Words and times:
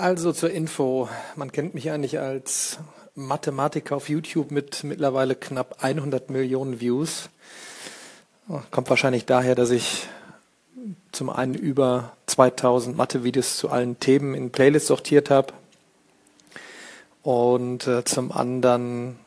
Also 0.00 0.32
zur 0.32 0.50
Info, 0.50 1.10
man 1.36 1.52
kennt 1.52 1.74
mich 1.74 1.90
eigentlich 1.90 2.18
als 2.18 2.78
Mathematiker 3.14 3.96
auf 3.96 4.08
YouTube 4.08 4.50
mit 4.50 4.82
mittlerweile 4.82 5.34
knapp 5.34 5.84
100 5.84 6.30
Millionen 6.30 6.80
Views. 6.80 7.28
Kommt 8.70 8.88
wahrscheinlich 8.88 9.26
daher, 9.26 9.54
dass 9.54 9.70
ich 9.70 10.08
zum 11.12 11.28
einen 11.28 11.52
über 11.52 12.16
2000 12.24 12.96
Mathe-Videos 12.96 13.58
zu 13.58 13.68
allen 13.68 14.00
Themen 14.00 14.34
in 14.34 14.50
Playlists 14.50 14.88
sortiert 14.88 15.28
habe 15.28 15.52
und 17.22 17.86
äh, 17.86 18.02
zum 18.02 18.32
anderen 18.32 19.18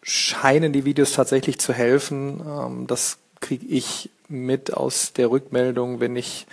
scheinen 0.00 0.72
die 0.72 0.84
Videos 0.84 1.14
tatsächlich 1.14 1.58
zu 1.58 1.72
helfen. 1.72 2.40
Ähm, 2.46 2.86
das 2.86 3.18
kriege 3.40 3.66
ich 3.66 4.10
mit 4.28 4.72
aus 4.72 5.12
der 5.12 5.32
Rückmeldung, 5.32 5.98
wenn 5.98 6.14
ich 6.14 6.46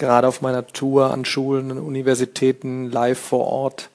gerade 0.00 0.26
auf 0.26 0.40
meiner 0.40 0.66
Tour 0.66 1.12
an 1.12 1.24
Schulen 1.24 1.78
Universitäten 1.78 2.90
live 2.90 3.20
vor 3.20 3.46
Ort 3.46 3.90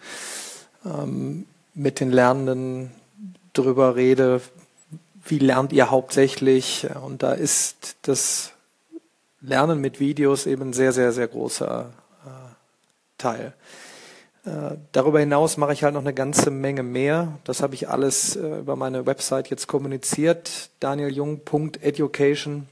ähm, 0.86 1.46
mit 1.74 2.00
den 2.00 2.12
Lernenden 2.12 2.92
drüber 3.52 3.98
rede, 3.98 4.42
wie 5.28 5.40
lernt 5.40 5.74
ihr 5.74 5.90
hauptsächlich? 5.90 6.88
Und 7.04 7.24
da 7.24 7.34
ist 7.34 7.98
das 8.04 8.52
Lernen 9.42 9.82
mit 9.82 10.00
Videos 10.00 10.46
eben 10.46 10.70
ein 10.70 10.74
sehr, 10.74 10.94
sehr, 10.94 11.12
sehr 11.12 11.28
großer 11.28 11.92
äh, 12.26 12.30
Teil. 13.18 13.54
Äh, 14.46 14.78
darüber 14.92 15.20
hinaus 15.20 15.58
mache 15.58 15.74
ich 15.74 15.84
halt 15.84 15.96
noch 15.96 16.02
eine 16.02 16.14
ganze 16.14 16.52
Menge 16.52 16.84
mehr. 16.84 17.40
Das 17.44 17.64
habe 17.64 17.74
ich 17.74 17.90
alles 17.90 18.36
äh, 18.36 18.60
über 18.60 18.76
meine 18.76 19.08
Website 19.08 19.50
jetzt 19.50 19.68
kommuniziert. 19.68 20.70
danieljung.education. 20.80 22.68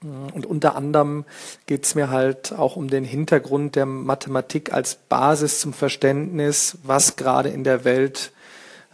Und 0.00 0.46
unter 0.46 0.76
anderem 0.76 1.24
geht 1.66 1.84
es 1.84 1.96
mir 1.96 2.08
halt 2.08 2.52
auch 2.52 2.76
um 2.76 2.88
den 2.88 3.04
Hintergrund 3.04 3.74
der 3.74 3.86
Mathematik 3.86 4.72
als 4.72 4.94
Basis 4.94 5.60
zum 5.60 5.72
Verständnis, 5.72 6.78
was 6.84 7.16
gerade 7.16 7.48
in 7.48 7.64
der 7.64 7.84
Welt 7.84 8.30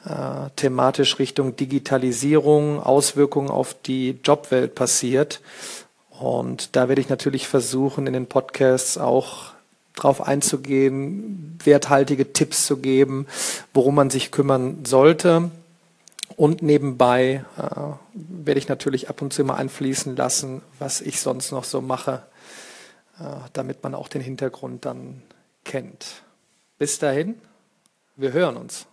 äh, 0.06 0.48
thematisch 0.56 1.18
Richtung 1.18 1.56
Digitalisierung, 1.56 2.80
Auswirkungen 2.80 3.50
auf 3.50 3.74
die 3.74 4.18
Jobwelt 4.24 4.74
passiert. 4.74 5.42
Und 6.08 6.74
da 6.74 6.88
werde 6.88 7.02
ich 7.02 7.10
natürlich 7.10 7.48
versuchen, 7.48 8.06
in 8.06 8.14
den 8.14 8.26
Podcasts 8.26 8.96
auch 8.96 9.52
drauf 9.94 10.22
einzugehen, 10.22 11.58
werthaltige 11.62 12.32
Tipps 12.32 12.66
zu 12.66 12.78
geben, 12.78 13.26
worum 13.74 13.94
man 13.94 14.10
sich 14.10 14.30
kümmern 14.30 14.84
sollte. 14.84 15.50
Und 16.36 16.62
nebenbei 16.62 17.44
äh, 17.56 17.62
werde 18.14 18.58
ich 18.58 18.68
natürlich 18.68 19.08
ab 19.08 19.22
und 19.22 19.32
zu 19.32 19.44
mal 19.44 19.54
einfließen 19.54 20.16
lassen, 20.16 20.62
was 20.78 21.00
ich 21.00 21.20
sonst 21.20 21.52
noch 21.52 21.64
so 21.64 21.80
mache, 21.80 22.26
äh, 23.20 23.24
damit 23.52 23.82
man 23.82 23.94
auch 23.94 24.08
den 24.08 24.20
Hintergrund 24.20 24.84
dann 24.84 25.22
kennt. 25.64 26.22
Bis 26.78 26.98
dahin, 26.98 27.40
wir 28.16 28.32
hören 28.32 28.56
uns. 28.56 28.86